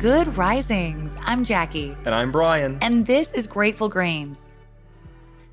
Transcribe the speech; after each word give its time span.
Good 0.00 0.34
risings. 0.38 1.14
I'm 1.26 1.44
Jackie. 1.44 1.94
And 2.06 2.14
I'm 2.14 2.32
Brian. 2.32 2.78
And 2.80 3.04
this 3.04 3.34
is 3.34 3.46
Grateful 3.46 3.90
Grains. 3.90 4.46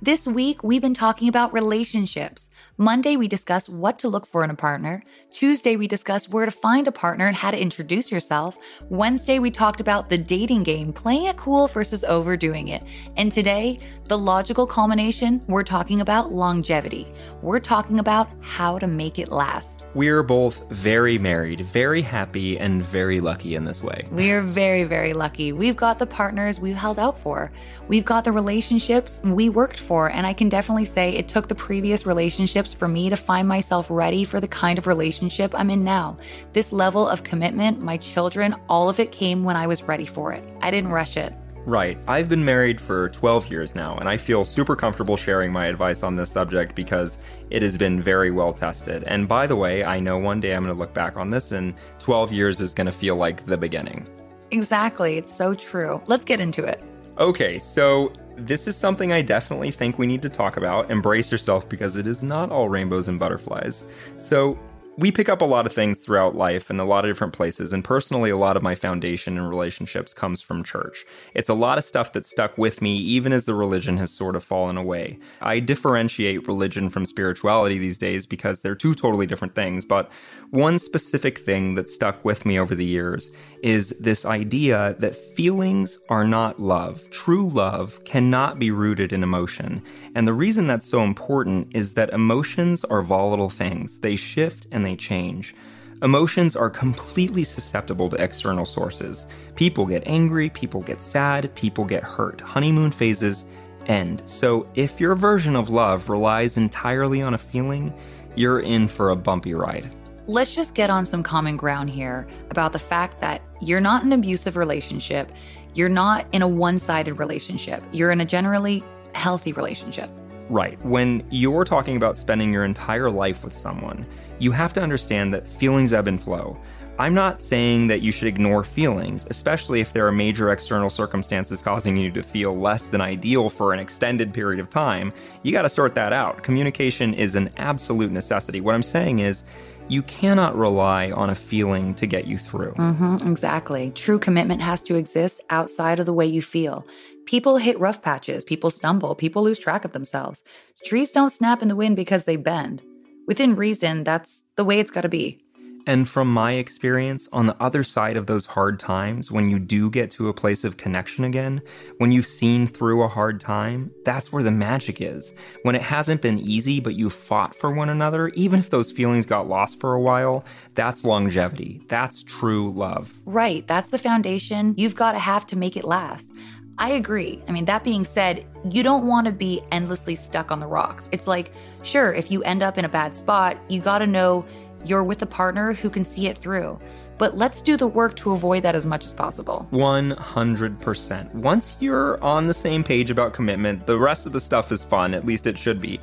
This 0.00 0.26
week, 0.26 0.64
we've 0.64 0.80
been 0.80 0.94
talking 0.94 1.28
about 1.28 1.52
relationships. 1.52 2.48
Monday, 2.78 3.16
we 3.16 3.28
discussed 3.28 3.68
what 3.68 3.98
to 3.98 4.08
look 4.08 4.26
for 4.26 4.42
in 4.42 4.48
a 4.48 4.54
partner. 4.54 5.02
Tuesday, 5.30 5.76
we 5.76 5.86
discussed 5.86 6.30
where 6.30 6.46
to 6.46 6.50
find 6.50 6.88
a 6.88 6.92
partner 6.92 7.26
and 7.26 7.36
how 7.36 7.50
to 7.50 7.60
introduce 7.60 8.10
yourself. 8.10 8.56
Wednesday, 8.88 9.38
we 9.38 9.50
talked 9.50 9.78
about 9.78 10.08
the 10.08 10.16
dating 10.16 10.62
game, 10.62 10.90
playing 10.90 11.26
it 11.26 11.36
cool 11.36 11.68
versus 11.68 12.02
overdoing 12.04 12.68
it. 12.68 12.82
And 13.18 13.30
today, 13.30 13.78
the 14.04 14.16
logical 14.16 14.66
culmination, 14.66 15.42
we're 15.48 15.64
talking 15.64 16.00
about 16.00 16.32
longevity. 16.32 17.12
We're 17.42 17.60
talking 17.60 17.98
about 17.98 18.30
how 18.40 18.78
to 18.78 18.86
make 18.86 19.18
it 19.18 19.28
last. 19.28 19.84
We're 19.92 20.22
both 20.22 20.70
very 20.70 21.18
married, 21.18 21.62
very 21.62 22.02
happy, 22.02 22.58
and 22.58 22.84
very 22.84 23.20
lucky 23.20 23.56
in 23.56 23.64
this 23.64 23.82
way. 23.82 24.06
We're 24.12 24.42
very, 24.42 24.84
very 24.84 25.12
lucky. 25.12 25.52
We've 25.52 25.76
got 25.76 25.98
the 25.98 26.06
partners 26.06 26.60
we've 26.60 26.76
held 26.76 26.98
out 26.98 27.18
for. 27.18 27.50
We've 27.88 28.04
got 28.04 28.22
the 28.22 28.30
relationships 28.30 29.20
we 29.24 29.48
worked 29.48 29.80
for. 29.80 30.08
And 30.08 30.26
I 30.26 30.32
can 30.32 30.48
definitely 30.48 30.84
say 30.84 31.16
it 31.16 31.26
took 31.26 31.48
the 31.48 31.56
previous 31.56 32.06
relationships 32.06 32.72
for 32.72 32.86
me 32.86 33.10
to 33.10 33.16
find 33.16 33.48
myself 33.48 33.88
ready 33.90 34.22
for 34.22 34.38
the 34.38 34.46
kind 34.46 34.78
of 34.78 34.86
relationship 34.86 35.54
I'm 35.56 35.70
in 35.70 35.82
now. 35.82 36.18
This 36.52 36.70
level 36.72 37.08
of 37.08 37.24
commitment, 37.24 37.80
my 37.80 37.96
children, 37.96 38.54
all 38.68 38.88
of 38.88 39.00
it 39.00 39.10
came 39.10 39.42
when 39.42 39.56
I 39.56 39.66
was 39.66 39.82
ready 39.82 40.06
for 40.06 40.32
it. 40.32 40.44
I 40.60 40.70
didn't 40.70 40.92
rush 40.92 41.16
it. 41.16 41.34
Right. 41.66 41.98
I've 42.08 42.28
been 42.28 42.44
married 42.44 42.80
for 42.80 43.10
12 43.10 43.50
years 43.50 43.74
now, 43.74 43.96
and 43.98 44.08
I 44.08 44.16
feel 44.16 44.44
super 44.44 44.74
comfortable 44.74 45.16
sharing 45.16 45.52
my 45.52 45.66
advice 45.66 46.02
on 46.02 46.16
this 46.16 46.30
subject 46.30 46.74
because 46.74 47.18
it 47.50 47.62
has 47.62 47.76
been 47.76 48.00
very 48.00 48.30
well 48.30 48.52
tested. 48.52 49.04
And 49.04 49.28
by 49.28 49.46
the 49.46 49.56
way, 49.56 49.84
I 49.84 50.00
know 50.00 50.18
one 50.18 50.40
day 50.40 50.54
I'm 50.54 50.64
going 50.64 50.74
to 50.74 50.78
look 50.78 50.94
back 50.94 51.16
on 51.16 51.30
this 51.30 51.52
and 51.52 51.74
12 51.98 52.32
years 52.32 52.60
is 52.60 52.72
going 52.72 52.86
to 52.86 52.92
feel 52.92 53.16
like 53.16 53.44
the 53.44 53.58
beginning. 53.58 54.06
Exactly. 54.50 55.18
It's 55.18 55.32
so 55.32 55.54
true. 55.54 56.00
Let's 56.06 56.24
get 56.24 56.40
into 56.40 56.64
it. 56.64 56.82
Okay, 57.18 57.58
so 57.58 58.12
this 58.36 58.66
is 58.66 58.76
something 58.76 59.12
I 59.12 59.20
definitely 59.20 59.70
think 59.70 59.98
we 59.98 60.06
need 60.06 60.22
to 60.22 60.30
talk 60.30 60.56
about. 60.56 60.90
Embrace 60.90 61.30
yourself 61.30 61.68
because 61.68 61.96
it 61.96 62.06
is 62.06 62.22
not 62.22 62.50
all 62.50 62.68
rainbows 62.68 63.08
and 63.08 63.18
butterflies. 63.18 63.84
So, 64.16 64.58
we 65.00 65.10
pick 65.10 65.30
up 65.30 65.40
a 65.40 65.46
lot 65.46 65.64
of 65.64 65.72
things 65.72 65.98
throughout 65.98 66.34
life 66.34 66.68
in 66.68 66.78
a 66.78 66.84
lot 66.84 67.06
of 67.06 67.10
different 67.10 67.32
places. 67.32 67.72
And 67.72 67.82
personally, 67.82 68.28
a 68.28 68.36
lot 68.36 68.54
of 68.58 68.62
my 68.62 68.74
foundation 68.74 69.38
in 69.38 69.44
relationships 69.44 70.12
comes 70.12 70.42
from 70.42 70.62
church. 70.62 71.06
It's 71.32 71.48
a 71.48 71.54
lot 71.54 71.78
of 71.78 71.84
stuff 71.84 72.12
that 72.12 72.26
stuck 72.26 72.58
with 72.58 72.82
me, 72.82 72.96
even 72.96 73.32
as 73.32 73.46
the 73.46 73.54
religion 73.54 73.96
has 73.96 74.10
sort 74.10 74.36
of 74.36 74.44
fallen 74.44 74.76
away. 74.76 75.18
I 75.40 75.58
differentiate 75.58 76.46
religion 76.46 76.90
from 76.90 77.06
spirituality 77.06 77.78
these 77.78 77.96
days 77.96 78.26
because 78.26 78.60
they're 78.60 78.74
two 78.74 78.94
totally 78.94 79.26
different 79.26 79.54
things. 79.54 79.86
But 79.86 80.10
one 80.50 80.78
specific 80.78 81.38
thing 81.38 81.76
that 81.76 81.88
stuck 81.88 82.22
with 82.22 82.44
me 82.44 82.58
over 82.58 82.74
the 82.74 82.84
years 82.84 83.30
is 83.62 83.90
this 84.00 84.26
idea 84.26 84.96
that 84.98 85.16
feelings 85.16 85.98
are 86.10 86.26
not 86.26 86.60
love. 86.60 87.08
True 87.10 87.48
love 87.48 88.04
cannot 88.04 88.58
be 88.58 88.70
rooted 88.70 89.14
in 89.14 89.22
emotion. 89.22 89.82
And 90.14 90.28
the 90.28 90.34
reason 90.34 90.66
that's 90.66 90.86
so 90.86 91.02
important 91.02 91.68
is 91.74 91.94
that 91.94 92.10
emotions 92.10 92.84
are 92.84 93.00
volatile 93.00 93.48
things, 93.48 94.00
they 94.00 94.16
shift 94.16 94.66
and 94.70 94.84
they 94.84 94.89
they 94.90 94.96
change. 94.96 95.54
Emotions 96.02 96.56
are 96.56 96.70
completely 96.70 97.44
susceptible 97.44 98.08
to 98.08 98.16
external 98.16 98.64
sources. 98.64 99.26
People 99.54 99.84
get 99.86 100.02
angry, 100.06 100.48
people 100.48 100.80
get 100.80 101.02
sad, 101.02 101.54
people 101.54 101.84
get 101.84 102.02
hurt. 102.02 102.40
Honeymoon 102.40 102.90
phases 102.90 103.44
end. 103.86 104.22
So 104.26 104.66
if 104.74 104.98
your 104.98 105.14
version 105.14 105.56
of 105.56 105.68
love 105.68 106.08
relies 106.08 106.56
entirely 106.56 107.20
on 107.20 107.34
a 107.34 107.38
feeling, 107.38 107.92
you're 108.34 108.60
in 108.60 108.88
for 108.88 109.10
a 109.10 109.16
bumpy 109.16 109.52
ride. 109.52 109.94
Let's 110.26 110.54
just 110.54 110.74
get 110.74 110.90
on 110.90 111.04
some 111.04 111.22
common 111.22 111.56
ground 111.56 111.90
here 111.90 112.26
about 112.50 112.72
the 112.72 112.78
fact 112.78 113.20
that 113.20 113.42
you're 113.60 113.80
not 113.80 114.02
in 114.02 114.12
an 114.12 114.18
abusive 114.18 114.56
relationship. 114.56 115.30
You're 115.74 115.88
not 115.88 116.26
in 116.32 116.40
a 116.40 116.48
one 116.48 116.78
sided 116.78 117.14
relationship. 117.14 117.82
You're 117.92 118.10
in 118.10 118.20
a 118.20 118.24
generally 118.24 118.82
healthy 119.12 119.52
relationship. 119.52 120.08
Right. 120.50 120.84
When 120.84 121.24
you're 121.30 121.64
talking 121.64 121.96
about 121.96 122.16
spending 122.16 122.52
your 122.52 122.64
entire 122.64 123.08
life 123.08 123.44
with 123.44 123.54
someone, 123.54 124.04
you 124.40 124.50
have 124.50 124.72
to 124.72 124.82
understand 124.82 125.32
that 125.32 125.46
feelings 125.46 125.92
ebb 125.92 126.08
and 126.08 126.20
flow. 126.20 126.58
I'm 126.98 127.14
not 127.14 127.40
saying 127.40 127.86
that 127.86 128.02
you 128.02 128.10
should 128.10 128.26
ignore 128.26 128.64
feelings, 128.64 129.28
especially 129.30 129.80
if 129.80 129.92
there 129.92 130.08
are 130.08 130.12
major 130.12 130.50
external 130.50 130.90
circumstances 130.90 131.62
causing 131.62 131.96
you 131.96 132.10
to 132.10 132.22
feel 132.24 132.56
less 132.56 132.88
than 132.88 133.00
ideal 133.00 133.48
for 133.48 133.72
an 133.72 133.78
extended 133.78 134.34
period 134.34 134.58
of 134.58 134.68
time. 134.68 135.12
You 135.44 135.52
got 135.52 135.62
to 135.62 135.68
sort 135.68 135.94
that 135.94 136.12
out. 136.12 136.42
Communication 136.42 137.14
is 137.14 137.36
an 137.36 137.50
absolute 137.56 138.10
necessity. 138.10 138.60
What 138.60 138.74
I'm 138.74 138.82
saying 138.82 139.20
is, 139.20 139.44
you 139.90 140.02
cannot 140.02 140.56
rely 140.56 141.10
on 141.10 141.30
a 141.30 141.34
feeling 141.34 141.94
to 141.94 142.06
get 142.06 142.26
you 142.26 142.38
through. 142.38 142.72
Mm-hmm, 142.74 143.28
exactly. 143.28 143.90
True 143.90 144.18
commitment 144.18 144.62
has 144.62 144.82
to 144.82 144.94
exist 144.94 145.40
outside 145.50 145.98
of 145.98 146.06
the 146.06 146.12
way 146.12 146.26
you 146.26 146.42
feel. 146.42 146.86
People 147.26 147.56
hit 147.56 147.78
rough 147.80 148.00
patches, 148.00 148.44
people 148.44 148.70
stumble, 148.70 149.14
people 149.14 149.42
lose 149.42 149.58
track 149.58 149.84
of 149.84 149.92
themselves. 149.92 150.44
Trees 150.84 151.10
don't 151.10 151.30
snap 151.30 151.60
in 151.60 151.68
the 151.68 151.76
wind 151.76 151.96
because 151.96 152.24
they 152.24 152.36
bend. 152.36 152.82
Within 153.26 153.56
reason, 153.56 154.04
that's 154.04 154.42
the 154.56 154.64
way 154.64 154.78
it's 154.78 154.90
got 154.90 155.02
to 155.02 155.08
be. 155.08 155.40
And 155.86 156.08
from 156.08 156.32
my 156.32 156.52
experience, 156.52 157.28
on 157.32 157.46
the 157.46 157.56
other 157.60 157.82
side 157.82 158.16
of 158.16 158.26
those 158.26 158.46
hard 158.46 158.78
times, 158.78 159.30
when 159.30 159.48
you 159.48 159.58
do 159.58 159.90
get 159.90 160.10
to 160.12 160.28
a 160.28 160.34
place 160.34 160.62
of 160.64 160.76
connection 160.76 161.24
again, 161.24 161.62
when 161.98 162.12
you've 162.12 162.26
seen 162.26 162.66
through 162.66 163.02
a 163.02 163.08
hard 163.08 163.40
time, 163.40 163.90
that's 164.04 164.32
where 164.32 164.42
the 164.42 164.50
magic 164.50 165.00
is. 165.00 165.32
When 165.62 165.74
it 165.74 165.82
hasn't 165.82 166.22
been 166.22 166.38
easy, 166.38 166.80
but 166.80 166.94
you 166.94 167.10
fought 167.10 167.54
for 167.54 167.70
one 167.72 167.88
another, 167.88 168.28
even 168.28 168.60
if 168.60 168.70
those 168.70 168.92
feelings 168.92 169.26
got 169.26 169.48
lost 169.48 169.80
for 169.80 169.94
a 169.94 170.00
while, 170.00 170.44
that's 170.74 171.04
longevity. 171.04 171.82
That's 171.88 172.22
true 172.22 172.70
love. 172.70 173.12
Right. 173.24 173.66
That's 173.66 173.88
the 173.88 173.98
foundation 173.98 174.74
you've 174.76 174.94
got 174.94 175.12
to 175.12 175.18
have 175.18 175.46
to 175.48 175.56
make 175.56 175.76
it 175.76 175.84
last. 175.84 176.30
I 176.78 176.90
agree. 176.90 177.42
I 177.46 177.52
mean, 177.52 177.66
that 177.66 177.84
being 177.84 178.06
said, 178.06 178.46
you 178.70 178.82
don't 178.82 179.06
want 179.06 179.26
to 179.26 179.32
be 179.32 179.60
endlessly 179.70 180.14
stuck 180.14 180.50
on 180.50 180.60
the 180.60 180.66
rocks. 180.66 181.10
It's 181.12 181.26
like, 181.26 181.52
sure, 181.82 182.14
if 182.14 182.30
you 182.30 182.42
end 182.44 182.62
up 182.62 182.78
in 182.78 182.86
a 182.86 182.88
bad 182.88 183.14
spot, 183.14 183.58
you 183.68 183.80
got 183.80 183.98
to 183.98 184.06
know 184.06 184.46
you're 184.84 185.04
with 185.04 185.22
a 185.22 185.26
partner 185.26 185.72
who 185.72 185.90
can 185.90 186.04
see 186.04 186.26
it 186.26 186.36
through. 186.38 186.78
But 187.18 187.36
let's 187.36 187.60
do 187.60 187.76
the 187.76 187.86
work 187.86 188.16
to 188.16 188.32
avoid 188.32 188.62
that 188.62 188.74
as 188.74 188.86
much 188.86 189.04
as 189.04 189.12
possible. 189.12 189.68
100%. 189.72 191.34
Once 191.34 191.76
you're 191.78 192.22
on 192.24 192.46
the 192.46 192.54
same 192.54 192.82
page 192.82 193.10
about 193.10 193.34
commitment, 193.34 193.86
the 193.86 193.98
rest 193.98 194.24
of 194.24 194.32
the 194.32 194.40
stuff 194.40 194.72
is 194.72 194.84
fun, 194.84 195.14
at 195.14 195.26
least 195.26 195.46
it 195.46 195.58
should 195.58 195.80
be. 195.80 196.00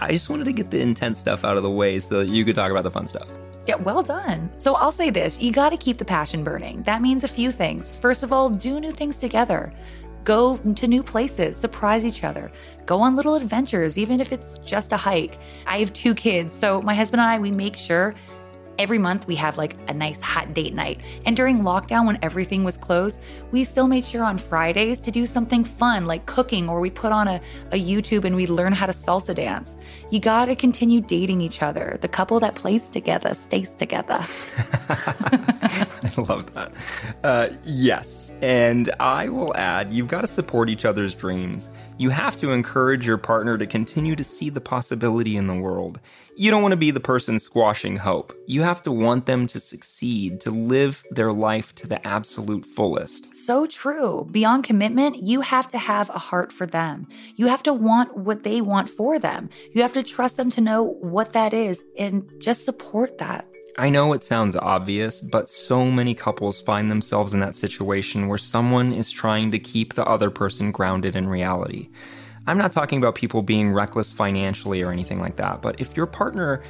I 0.00 0.12
just 0.12 0.28
wanted 0.28 0.44
to 0.44 0.52
get 0.52 0.70
the 0.70 0.80
intense 0.80 1.18
stuff 1.18 1.44
out 1.44 1.56
of 1.56 1.62
the 1.62 1.70
way 1.70 1.98
so 1.98 2.18
that 2.18 2.28
you 2.28 2.44
could 2.44 2.54
talk 2.54 2.70
about 2.70 2.84
the 2.84 2.90
fun 2.90 3.08
stuff. 3.08 3.28
Yeah, 3.66 3.76
well 3.76 4.02
done. 4.02 4.50
So 4.58 4.74
I'll 4.74 4.92
say 4.92 5.10
this 5.10 5.40
you 5.40 5.52
got 5.52 5.70
to 5.70 5.76
keep 5.76 5.98
the 5.98 6.04
passion 6.04 6.44
burning. 6.44 6.82
That 6.84 7.02
means 7.02 7.24
a 7.24 7.28
few 7.28 7.50
things. 7.50 7.94
First 7.94 8.22
of 8.22 8.32
all, 8.32 8.48
do 8.48 8.80
new 8.80 8.92
things 8.92 9.18
together. 9.18 9.72
Go 10.28 10.58
to 10.58 10.86
new 10.86 11.02
places, 11.02 11.56
surprise 11.56 12.04
each 12.04 12.22
other, 12.22 12.52
go 12.84 13.00
on 13.00 13.16
little 13.16 13.34
adventures, 13.34 13.96
even 13.96 14.20
if 14.20 14.30
it's 14.30 14.58
just 14.58 14.92
a 14.92 14.96
hike. 14.98 15.38
I 15.66 15.78
have 15.78 15.90
two 15.94 16.14
kids, 16.14 16.52
so 16.52 16.82
my 16.82 16.92
husband 16.92 17.22
and 17.22 17.30
I, 17.30 17.38
we 17.38 17.50
make 17.50 17.78
sure 17.78 18.14
every 18.78 18.98
month 18.98 19.26
we 19.26 19.34
have 19.36 19.56
like 19.56 19.76
a 19.88 19.94
nice 19.94 20.20
hot 20.20 20.54
date 20.54 20.74
night. 20.74 21.00
And 21.26 21.36
during 21.36 21.60
lockdown, 21.60 22.06
when 22.06 22.18
everything 22.22 22.64
was 22.64 22.76
closed, 22.76 23.18
we 23.50 23.64
still 23.64 23.88
made 23.88 24.04
sure 24.04 24.24
on 24.24 24.38
Fridays 24.38 25.00
to 25.00 25.10
do 25.10 25.26
something 25.26 25.64
fun 25.64 26.06
like 26.06 26.26
cooking, 26.26 26.68
or 26.68 26.80
we 26.80 26.90
put 26.90 27.12
on 27.12 27.28
a, 27.28 27.40
a 27.72 27.80
YouTube 27.80 28.24
and 28.24 28.36
we 28.36 28.46
learn 28.46 28.72
how 28.72 28.86
to 28.86 28.92
salsa 28.92 29.34
dance. 29.34 29.76
You 30.10 30.20
gotta 30.20 30.56
continue 30.56 31.00
dating 31.00 31.40
each 31.40 31.62
other. 31.62 31.98
The 32.00 32.08
couple 32.08 32.40
that 32.40 32.54
plays 32.54 32.90
together 32.90 33.34
stays 33.34 33.74
together. 33.74 34.24
I 36.02 36.12
love 36.16 36.52
that. 36.54 36.72
Uh, 37.22 37.48
yes. 37.64 38.32
And 38.40 38.90
I 39.00 39.28
will 39.28 39.54
add, 39.56 39.92
you've 39.92 40.08
got 40.08 40.22
to 40.22 40.26
support 40.26 40.68
each 40.68 40.84
other's 40.84 41.14
dreams. 41.14 41.70
You 41.98 42.10
have 42.10 42.36
to 42.36 42.52
encourage 42.52 43.06
your 43.06 43.18
partner 43.18 43.58
to 43.58 43.66
continue 43.66 44.16
to 44.16 44.24
see 44.24 44.50
the 44.50 44.60
possibility 44.60 45.36
in 45.36 45.46
the 45.46 45.54
world. 45.54 46.00
You 46.40 46.52
don't 46.52 46.62
want 46.62 46.70
to 46.70 46.76
be 46.76 46.92
the 46.92 47.00
person 47.00 47.40
squashing 47.40 47.96
hope. 47.96 48.32
You 48.46 48.62
have 48.62 48.80
to 48.84 48.92
want 48.92 49.26
them 49.26 49.48
to 49.48 49.58
succeed, 49.58 50.40
to 50.42 50.52
live 50.52 51.02
their 51.10 51.32
life 51.32 51.74
to 51.74 51.88
the 51.88 52.06
absolute 52.06 52.64
fullest. 52.64 53.34
So 53.34 53.66
true. 53.66 54.24
Beyond 54.30 54.62
commitment, 54.62 55.26
you 55.26 55.40
have 55.40 55.66
to 55.70 55.78
have 55.78 56.10
a 56.10 56.20
heart 56.20 56.52
for 56.52 56.64
them. 56.64 57.08
You 57.34 57.48
have 57.48 57.64
to 57.64 57.72
want 57.72 58.16
what 58.16 58.44
they 58.44 58.60
want 58.60 58.88
for 58.88 59.18
them. 59.18 59.50
You 59.72 59.82
have 59.82 59.94
to 59.94 60.04
trust 60.04 60.36
them 60.36 60.48
to 60.50 60.60
know 60.60 60.84
what 60.84 61.32
that 61.32 61.52
is 61.52 61.82
and 61.98 62.30
just 62.38 62.64
support 62.64 63.18
that. 63.18 63.48
I 63.76 63.90
know 63.90 64.12
it 64.12 64.22
sounds 64.22 64.54
obvious, 64.54 65.20
but 65.20 65.50
so 65.50 65.90
many 65.90 66.14
couples 66.14 66.60
find 66.60 66.88
themselves 66.88 67.34
in 67.34 67.40
that 67.40 67.56
situation 67.56 68.28
where 68.28 68.38
someone 68.38 68.92
is 68.92 69.10
trying 69.10 69.50
to 69.50 69.58
keep 69.58 69.94
the 69.94 70.06
other 70.06 70.30
person 70.30 70.70
grounded 70.70 71.16
in 71.16 71.28
reality. 71.28 71.88
I'm 72.48 72.56
not 72.56 72.72
talking 72.72 72.96
about 72.96 73.14
people 73.14 73.42
being 73.42 73.74
reckless 73.74 74.10
financially 74.10 74.80
or 74.80 74.90
anything 74.90 75.20
like 75.20 75.36
that, 75.36 75.60
but 75.60 75.78
if 75.78 75.94
your 75.94 76.06
partner 76.06 76.62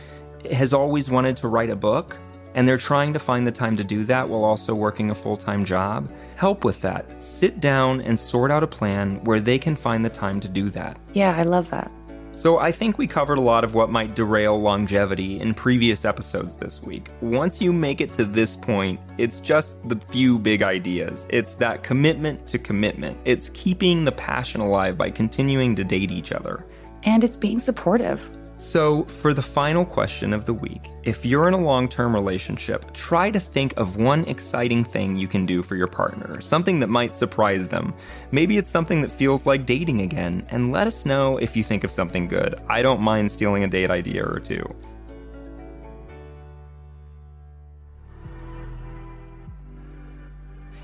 has 0.50 0.74
always 0.74 1.08
wanted 1.08 1.36
to 1.36 1.46
write 1.46 1.70
a 1.70 1.76
book 1.76 2.18
and 2.56 2.66
they're 2.66 2.76
trying 2.78 3.12
to 3.12 3.20
find 3.20 3.46
the 3.46 3.52
time 3.52 3.76
to 3.76 3.84
do 3.84 4.02
that 4.06 4.28
while 4.28 4.42
also 4.42 4.74
working 4.74 5.12
a 5.12 5.14
full 5.14 5.36
time 5.36 5.64
job, 5.64 6.10
help 6.34 6.64
with 6.64 6.80
that. 6.80 7.22
Sit 7.22 7.60
down 7.60 8.00
and 8.00 8.18
sort 8.18 8.50
out 8.50 8.64
a 8.64 8.66
plan 8.66 9.22
where 9.22 9.38
they 9.38 9.56
can 9.56 9.76
find 9.76 10.04
the 10.04 10.10
time 10.10 10.40
to 10.40 10.48
do 10.48 10.68
that. 10.70 10.98
Yeah, 11.12 11.36
I 11.36 11.44
love 11.44 11.70
that. 11.70 11.92
So, 12.38 12.60
I 12.60 12.70
think 12.70 12.98
we 12.98 13.08
covered 13.08 13.38
a 13.38 13.40
lot 13.40 13.64
of 13.64 13.74
what 13.74 13.90
might 13.90 14.14
derail 14.14 14.60
longevity 14.60 15.40
in 15.40 15.54
previous 15.54 16.04
episodes 16.04 16.54
this 16.54 16.80
week. 16.80 17.10
Once 17.20 17.60
you 17.60 17.72
make 17.72 18.00
it 18.00 18.12
to 18.12 18.24
this 18.24 18.54
point, 18.54 19.00
it's 19.18 19.40
just 19.40 19.82
the 19.88 19.96
few 19.96 20.38
big 20.38 20.62
ideas. 20.62 21.26
It's 21.30 21.56
that 21.56 21.82
commitment 21.82 22.46
to 22.46 22.60
commitment, 22.60 23.18
it's 23.24 23.50
keeping 23.54 24.04
the 24.04 24.12
passion 24.12 24.60
alive 24.60 24.96
by 24.96 25.10
continuing 25.10 25.74
to 25.74 25.82
date 25.82 26.12
each 26.12 26.30
other. 26.30 26.64
And 27.02 27.24
it's 27.24 27.36
being 27.36 27.58
supportive. 27.58 28.30
So, 28.60 29.04
for 29.04 29.32
the 29.32 29.42
final 29.42 29.84
question 29.84 30.32
of 30.32 30.44
the 30.44 30.52
week, 30.52 30.90
if 31.04 31.24
you're 31.24 31.46
in 31.46 31.54
a 31.54 31.60
long 31.60 31.88
term 31.88 32.12
relationship, 32.12 32.92
try 32.92 33.30
to 33.30 33.38
think 33.38 33.72
of 33.76 33.98
one 33.98 34.24
exciting 34.24 34.82
thing 34.82 35.14
you 35.14 35.28
can 35.28 35.46
do 35.46 35.62
for 35.62 35.76
your 35.76 35.86
partner, 35.86 36.40
something 36.40 36.80
that 36.80 36.88
might 36.88 37.14
surprise 37.14 37.68
them. 37.68 37.94
Maybe 38.32 38.58
it's 38.58 38.68
something 38.68 39.00
that 39.02 39.12
feels 39.12 39.46
like 39.46 39.64
dating 39.64 40.00
again, 40.00 40.44
and 40.50 40.72
let 40.72 40.88
us 40.88 41.06
know 41.06 41.36
if 41.36 41.56
you 41.56 41.62
think 41.62 41.84
of 41.84 41.92
something 41.92 42.26
good. 42.26 42.56
I 42.68 42.82
don't 42.82 43.00
mind 43.00 43.30
stealing 43.30 43.62
a 43.62 43.68
date 43.68 43.92
idea 43.92 44.24
or 44.24 44.40
two. 44.40 44.68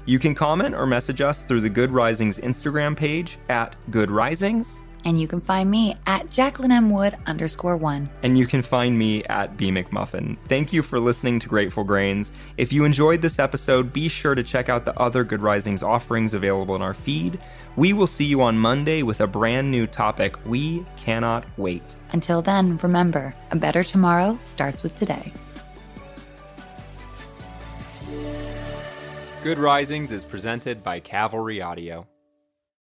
You 0.06 0.20
can 0.20 0.36
comment 0.36 0.76
or 0.76 0.86
message 0.86 1.20
us 1.20 1.44
through 1.44 1.62
the 1.62 1.70
Good 1.70 1.90
Risings 1.90 2.38
Instagram 2.38 2.96
page 2.96 3.36
at 3.48 3.74
Good 3.90 4.12
Risings 4.12 4.84
and 5.04 5.20
you 5.20 5.28
can 5.28 5.40
find 5.40 5.70
me 5.70 5.96
at 6.06 6.30
Jacqueline 6.30 6.72
M. 6.72 6.90
Wood 6.90 7.16
underscore 7.26 7.76
one. 7.76 8.08
And 8.22 8.36
you 8.36 8.46
can 8.46 8.62
find 8.62 8.98
me 8.98 9.24
at 9.24 9.56
B 9.56 9.70
McMuffin. 9.70 10.36
Thank 10.48 10.72
you 10.72 10.82
for 10.82 10.98
listening 10.98 11.38
to 11.40 11.48
Grateful 11.48 11.84
Grains. 11.84 12.32
If 12.56 12.72
you 12.72 12.84
enjoyed 12.84 13.22
this 13.22 13.38
episode, 13.38 13.92
be 13.92 14.08
sure 14.08 14.34
to 14.34 14.42
check 14.42 14.68
out 14.68 14.84
the 14.84 14.98
other 14.98 15.24
Good 15.24 15.42
Risings 15.42 15.82
offerings 15.82 16.34
available 16.34 16.74
in 16.76 16.82
our 16.82 16.94
feed. 16.94 17.38
We 17.76 17.92
will 17.92 18.06
see 18.06 18.24
you 18.24 18.40
on 18.42 18.58
Monday 18.58 19.02
with 19.02 19.20
a 19.20 19.26
brand 19.26 19.70
new 19.70 19.86
topic. 19.86 20.36
We 20.46 20.84
cannot 20.96 21.44
wait. 21.56 21.96
Until 22.12 22.42
then, 22.42 22.78
remember, 22.78 23.34
a 23.50 23.56
better 23.56 23.84
tomorrow 23.84 24.36
starts 24.38 24.82
with 24.82 24.96
today. 24.96 25.32
Good 29.42 29.58
Risings 29.58 30.10
is 30.10 30.24
presented 30.24 30.82
by 30.82 31.00
Cavalry 31.00 31.60
Audio. 31.60 32.06